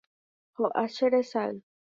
ho'a 0.61 0.85
che 0.95 1.09
resay 1.17 1.55